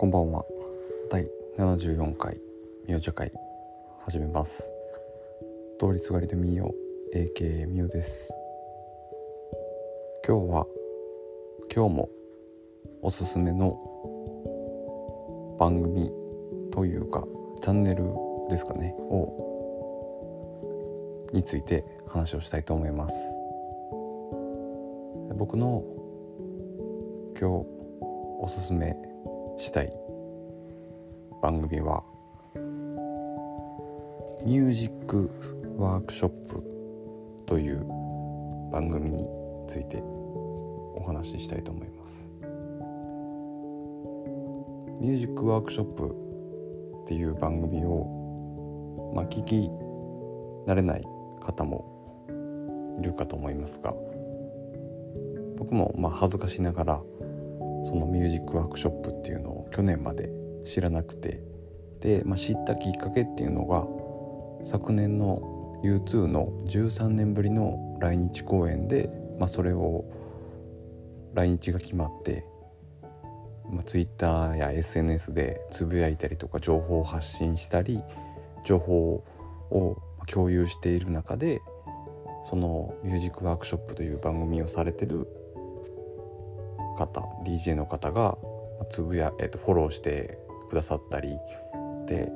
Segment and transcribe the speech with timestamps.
[0.00, 0.44] こんばんは。
[1.10, 1.26] 第
[1.56, 2.40] 74回
[2.86, 3.32] みお茶会
[4.04, 4.72] 始めます。
[5.80, 6.72] 通りすがりでみよ
[7.12, 8.32] AKA みおです。
[10.24, 10.66] 今日は
[11.74, 12.08] 今日も
[13.02, 13.76] おすすめの
[15.58, 16.12] 番組
[16.70, 17.24] というか
[17.60, 18.04] チャンネル
[18.48, 19.34] ですかねを
[21.32, 23.36] について話をしたいと思います。
[25.34, 25.82] 僕の
[27.36, 27.66] 今日
[28.40, 29.07] おすすめ
[29.58, 29.92] したい。
[31.42, 32.04] 番組は
[34.44, 35.30] ミュージック
[35.76, 36.64] ワークショップ
[37.44, 37.84] という
[38.72, 39.26] 番組に
[39.66, 42.30] ついてお話ししたいと思います。
[45.00, 46.14] ミュージックワークショップ
[47.02, 49.70] っていう番組をまあ聞き
[50.66, 51.02] 慣れない
[51.40, 51.84] 方も
[53.00, 53.94] いるかと思いますが
[55.56, 57.02] 僕もまあ恥ずかしながら
[57.88, 60.30] そのミュージックワークショップっていうのを去年まで
[60.64, 61.48] 知らなくて。
[62.00, 63.86] で、まあ、知ったきっかけっていうのが
[64.64, 70.04] 昨年の U2 の13年ぶりの来日公演で、まあ、それを
[71.34, 72.44] 来日が決まって、
[73.70, 78.00] まあ、Twitter や SNS でつぶやいたりとか情報を発信したり
[78.64, 79.24] 情報
[79.70, 81.60] を共有している中で
[82.44, 85.26] そのミュージックワークショップという番組をされてる
[86.98, 88.36] 方 DJ の方が
[88.90, 91.38] つぶや、えー、とフォローしてくださったり
[92.06, 92.32] で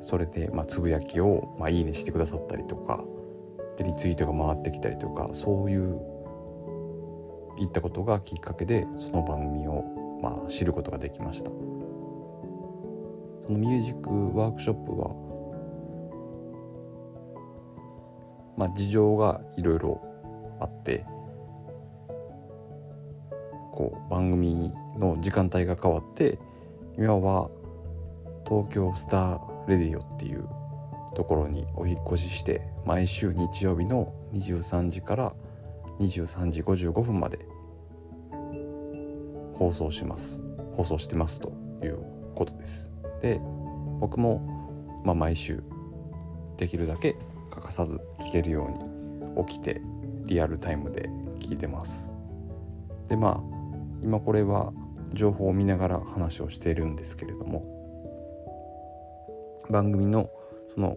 [0.00, 3.02] それで、まあ、つぶやきを、まあ、いいねしてくださったりとか
[3.78, 6.00] でリツイートが回ってきたりとかそういう
[7.58, 9.84] いったことがきっかけでその番組を、
[10.20, 11.50] まあ、知ることができました。
[13.46, 15.14] そのミュージックワークショップは、
[18.56, 20.00] まあ、事情がいろいろ
[20.60, 21.04] あって
[23.82, 26.38] こう番組の時間帯が変わって
[26.96, 27.50] 今は
[28.46, 30.48] 東京スターレディオっていう
[31.16, 35.34] ところにお引越しして毎週日曜日の23時から
[35.98, 37.40] 23時55分まで
[39.54, 40.40] 放送します。
[40.76, 41.52] 放送してますと
[41.82, 41.98] いう
[42.36, 42.92] ことです。
[43.20, 43.40] で
[43.98, 45.60] 僕も、まあ、毎週
[46.56, 47.16] できるだけ
[47.50, 49.82] 欠かさず聞けるように起きて
[50.26, 51.08] リアルタイムで
[51.40, 52.12] 聞いてます。
[53.08, 53.51] でまあ
[54.02, 54.72] 今これは
[55.12, 57.64] 情報を見ながら話をしているんですけれども
[59.70, 60.30] 番組の
[60.74, 60.96] その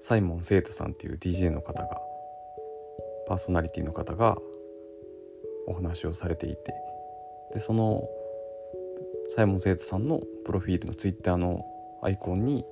[0.00, 2.00] サイモン・セイタさんっていう DJ の方が
[3.26, 4.36] パーソナリティの方が
[5.66, 6.72] お話をされていて
[7.52, 8.08] でその
[9.28, 11.64] サイモン・セイタさんのプロフィールのツイッターの
[12.02, 12.64] アイコンに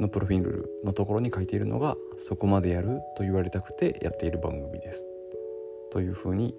[0.00, 5.06] のプロフィールのところに書いているのが「そこまでやる」と言われたくてやっている番組です
[5.90, 6.56] というふうに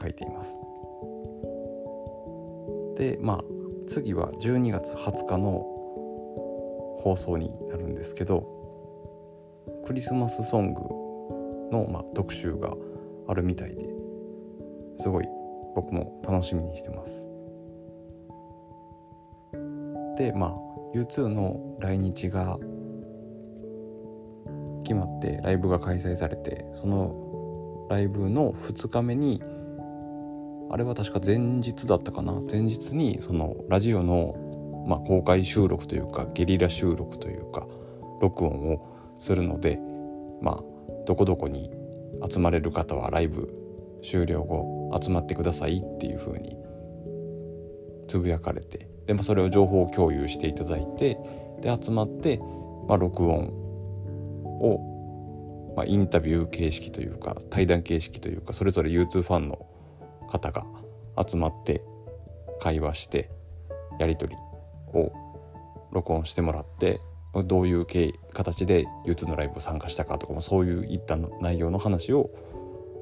[0.00, 0.60] 書いています。
[2.96, 3.44] でまあ
[3.88, 5.66] 次は12月20日の
[7.00, 8.46] 放送になるんですけど
[9.84, 10.80] クリスマスソング
[11.72, 12.74] の、まあ、特集が
[13.28, 13.88] あるみたいで
[14.98, 15.26] すごい
[15.74, 17.28] 僕も楽しみにしてます。
[20.16, 20.56] でまあ
[20.94, 22.58] U2 の来日が
[24.84, 29.42] 決まってライブが開催されてそのライブの2日目に
[30.72, 32.32] あれは確か前日だったかな。
[32.50, 37.66] 前日にそのラジオの、まあ、公開収録というかゲリラ収録というか
[38.22, 39.78] 録音をするので
[40.40, 40.62] まあ
[41.06, 41.70] どこどこに
[42.30, 43.52] 集まれる方はライブ
[44.02, 46.56] 終了後集まってくださいっていう風に
[48.08, 51.18] つぶやかれてで、まあ、それを情報共有していただいて
[51.60, 52.38] で集まって、
[52.88, 53.48] まあ、録音
[54.60, 59.66] を、まあ、インタビュー形式というか対談形式というかそれぞれ U2 ファンの
[60.32, 60.64] 方が
[61.28, 61.84] 集まって
[62.60, 63.30] 会話して
[63.98, 64.38] やり取り
[64.98, 65.12] を
[65.92, 67.00] 録音してもらって
[67.44, 67.86] どういう
[68.32, 72.30] 形で U2 のライブを参加したかとかもそういういった内容の話を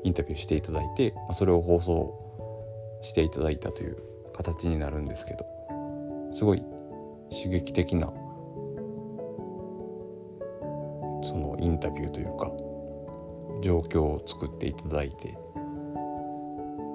[0.02, 3.96] インタビューしていただいてそれを放送していただいたという
[4.36, 5.44] 形になるんですけど
[6.32, 6.64] すごい
[7.30, 8.06] 刺激的な
[11.22, 12.50] そのインタビューというか
[13.62, 15.36] 状況を作っていただいて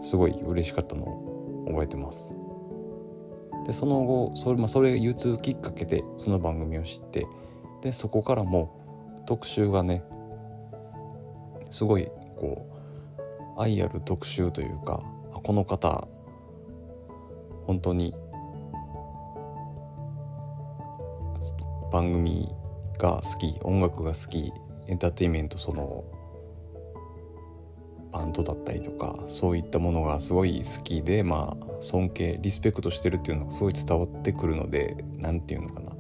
[0.06, 2.36] すごい嬉しかったのを覚えてます。
[3.66, 7.26] でその後それ,、まあ、それ U2 きっかけでその番組を知って
[7.82, 10.04] でそこからも特集がね
[11.72, 12.06] すごい
[12.38, 12.68] こ
[13.58, 15.04] う愛ある特集というか
[15.44, 16.08] この方
[17.66, 18.14] 本当に
[21.92, 22.54] 番組
[23.00, 24.54] が好き音楽が好き
[24.88, 26.04] エンターテインメントその
[28.16, 35.92] バンドだったりとかそういったものがすごい好きでまあ尊敬リスペクトしてるっていうのがすごい伝わってくるので何て言うのかな。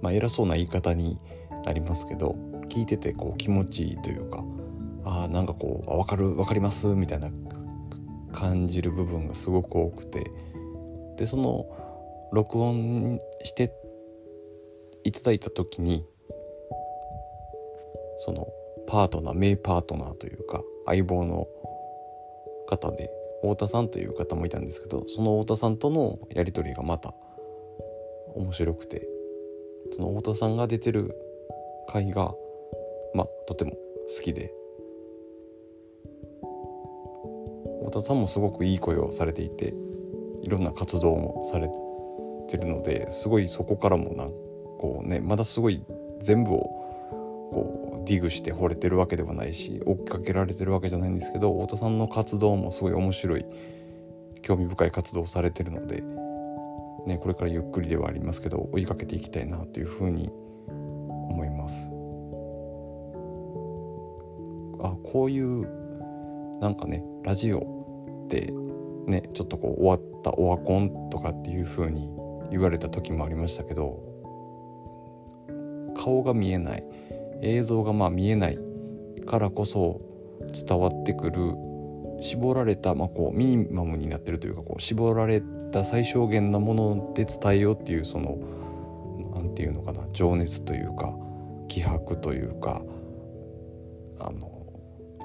[0.00, 1.20] まあ偉そうな言い方に
[1.66, 2.34] なりますけど
[2.70, 4.42] 聞いててこう気持ちいいというか
[5.04, 7.28] あなんかこう「分かる分かります」みたいな
[8.32, 10.30] 感じる部分がすごく多くて。
[11.16, 11.66] でその
[12.32, 13.74] 録音して
[15.04, 16.06] いただいた時に
[18.24, 18.48] その
[18.86, 21.46] パートナー名パートナーというか相棒の
[22.68, 23.10] 方で
[23.42, 27.14] 太田さんという方もいたんですけどその太田さんとのやり取りがまた
[28.34, 29.08] 面白くて
[29.92, 31.14] その太田さんが出てる
[31.88, 32.34] 回が
[33.14, 34.52] まあとても好きで
[37.86, 39.72] 太田さんもすごくいい声をされていて
[40.42, 41.68] いろんな活動もされ
[42.48, 45.82] てるのですごいそこからもなんこうねまだすごい
[46.20, 46.79] 全部を
[48.04, 53.44] ディグして惚れてるわけではないし追っかけられてるわけじゃないんですけど太田さんの活動もすごい面白い
[54.42, 56.02] 興味深い活動をされてるので、
[57.06, 60.30] ね、これからゆっくりではありますけど追いかけていきたいなというふうに
[60.68, 61.90] 思います。
[64.82, 67.58] あこういうなんかねラジオ
[68.24, 68.52] って
[69.06, 72.08] ねちょっとこう終わったオワコンとかっていう風に
[72.50, 74.02] 言われた時もありましたけど
[75.96, 76.86] 顔が見えない
[77.42, 78.58] 映像がまあ見えない
[79.26, 80.00] からこそ
[80.52, 81.54] 伝わってくる
[82.20, 85.42] 絞られた、まあ、こうミニマムになってるというかこう絞られ
[85.72, 88.38] た最小限なもので伝えようっていうその
[89.34, 91.14] 何て言うのかな情熱というか
[91.68, 92.82] 気迫というか
[94.18, 94.66] あの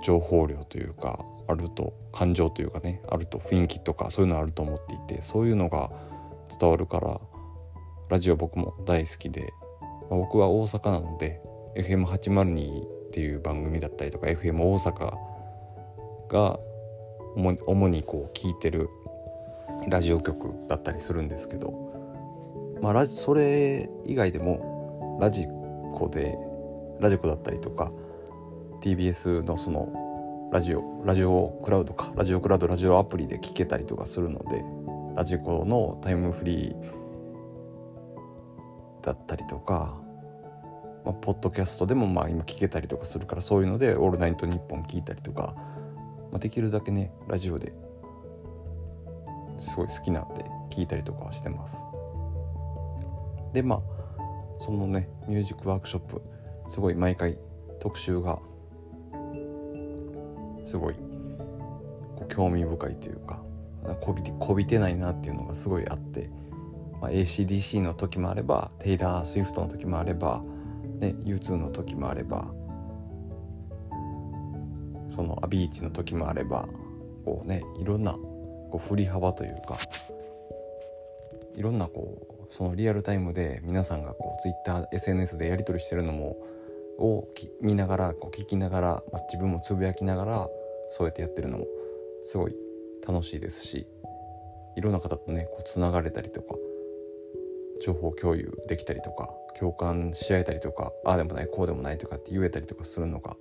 [0.04, 5.92] 情報量というかあると感情というかねあると雰囲気とかそういうのあると思っていてそういうのが
[6.60, 7.20] 伝わるから
[8.10, 9.54] ラジオ僕も大好きで、
[10.10, 11.42] まあ、僕は大阪なので
[11.76, 15.14] FM802 っていう番組だったりとか FM 大阪
[16.30, 16.60] が
[17.36, 18.90] 主にこう聞いてる
[19.90, 21.72] ラジオ局だったりするんですけど、
[22.82, 25.46] まあ、ラジそれ以外でもラジ
[25.94, 26.38] コで
[27.00, 27.92] ラジコだったりとか
[28.82, 34.64] TBS のそのラジオラジオクラウドかラジオクラウドラジオアプリで聞けたりとかするので
[35.16, 37.06] ラジコのタイムフリー
[39.02, 39.96] だったりとか、
[41.06, 45.54] まあ、ポッドキャストでもまあ今聞けたりとかするからそういうので「オールナイトニッポン」聞いたりとか、
[46.32, 47.74] まあ、できるだけねラジオで
[49.60, 51.86] すごい好きなんで聞いたりとかはしてます。
[53.54, 53.82] でまあ
[54.58, 56.22] そのねミュージックワークショップ
[56.68, 57.38] すごい毎回
[57.80, 58.40] 特集が
[60.66, 60.96] すごい
[62.28, 63.44] 興味深いというか
[64.02, 66.30] こびてこびてないなっていうのがすごいあって、
[67.00, 70.44] まあ、ACDC の時もあればテイラー・スウィフトの時もあれば、
[71.00, 72.48] ね、U2 の時もあれば
[75.10, 76.68] そのアビーチの時もあれば
[77.24, 79.78] こうねいろんなこう振り幅というか
[81.56, 86.38] いろんなこうそのリアルタイムで皆さんがこう TwitterSNS でやり取りしてるのも
[86.98, 87.28] を
[87.62, 90.48] 見ながらこう聞きながら、まあ、自分もつぶやきながら
[90.88, 91.66] そうやってやってるのも
[92.22, 92.56] すごい
[93.06, 93.88] 楽しいですし
[94.78, 96.56] いろんな方とねこうつながれたりとか
[97.82, 99.30] 情報共有できたりとか
[99.60, 103.36] 共感し合えたりとかああでもないこうでもないとかって言えたりとかするのが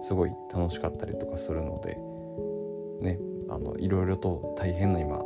[0.00, 1.96] すごい楽しかったりとかするので
[3.00, 3.18] ね
[3.48, 5.18] あのいろいろと大変な今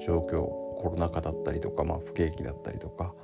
[0.00, 3.14] 状況コロナ禍だったりとか、まあ、不景気だったりとか、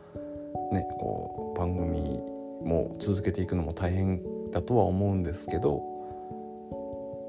[0.72, 2.20] ね、こう番組
[2.64, 5.82] も続けていくのも大変だとは思うんですけど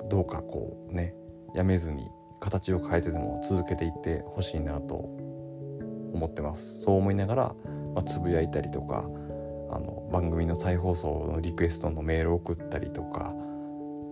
[0.09, 1.15] どうかこうね
[1.53, 2.07] やめずに
[2.39, 4.95] 形を変えてでも続けていってほしいなと
[6.13, 6.81] 思ってます。
[6.81, 7.55] そう思いながら、
[7.93, 9.05] まあ、つぶやいたりとか
[9.69, 13.33] あの番組の再放送のリクエストのメールを送ったりとか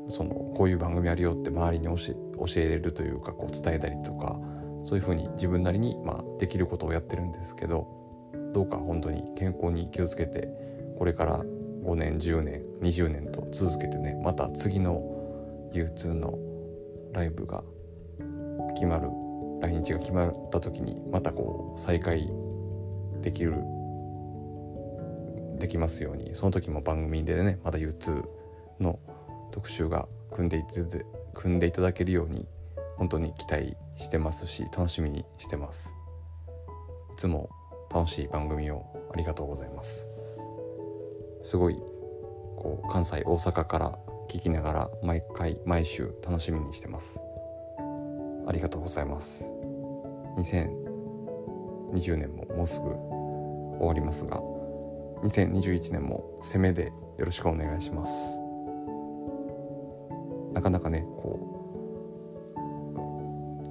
[0.10, 2.16] そのこういう番組あるよって周りに教
[2.58, 4.40] えれるというかこう伝えたりとか
[4.84, 7.88] そういうふうに自分なりに、まあ、できることをやってるんですけど
[8.54, 10.50] どうか本当に健康に気をつけて
[10.98, 15.02] これから5年10年20年と続けてねまた次の
[15.74, 16.38] U2 の
[17.14, 17.64] ライブが
[18.74, 19.10] 決まる
[19.62, 22.28] 来日が決まった時にまたこう再開
[23.22, 23.56] できる
[25.60, 26.36] できますように。
[26.36, 28.26] その時も番組でねまた U2
[28.80, 29.00] の
[29.52, 32.48] 特集が組んでいて組んでいただけるように
[32.98, 35.94] 本当に期待してますし楽しみにしてます。
[37.14, 37.50] いつも
[37.94, 40.08] 楽しい番組をありがとうございます。
[41.44, 43.98] すごいこう関西大阪から
[44.30, 47.22] 聞きながら毎回毎週楽しみにしてます。
[48.48, 49.52] ありがとうございます。
[50.38, 53.11] 2020年ももうすぐ
[53.82, 54.40] 終わりますが
[55.24, 58.38] 2021年も攻めでよろしくお願いします。
[60.54, 61.40] なかなかねこ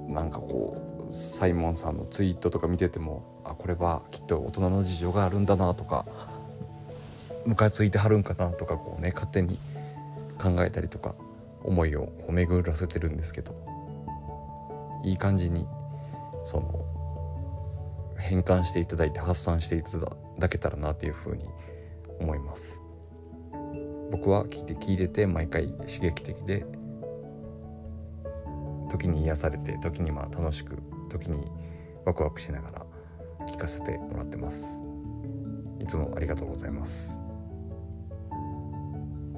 [0.07, 6.05] うなんかこうサイモンさんのツイートとか見ててもあこれはきっと大人の事情があるんだなとか
[7.45, 9.57] ムカついてはるんかなとかこうね勝手に
[10.41, 11.15] 考えたりとか
[11.63, 13.55] 思いを巡らせてるんですけど
[15.03, 15.67] いい感じに
[16.43, 16.85] その
[18.21, 19.97] 変換していただいて発散していた
[20.39, 21.49] だけたらなというふうに
[22.19, 22.81] 思います。
[24.11, 26.65] 僕は聞いて聞いてて毎回刺激的で
[28.89, 30.77] 時に癒されて時にまあ楽しく
[31.09, 31.47] 時に
[32.05, 32.85] ワクワクしながら
[33.47, 34.79] 聞かせてもらってます。
[35.79, 37.17] いつもありがとうございます。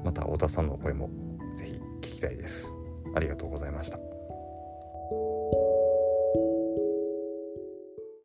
[0.04, 1.10] また太田さんの声も
[1.56, 2.75] ぜひ聞きたいです。
[3.16, 4.12] ありがとうございました。